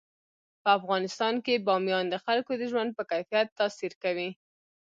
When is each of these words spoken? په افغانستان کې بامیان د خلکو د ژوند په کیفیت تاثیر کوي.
په 0.61 0.69
افغانستان 0.79 1.33
کې 1.45 1.63
بامیان 1.67 2.05
د 2.09 2.15
خلکو 2.25 2.51
د 2.57 2.63
ژوند 2.71 2.89
په 2.97 3.03
کیفیت 3.11 3.47
تاثیر 3.59 3.93
کوي. 4.03 4.29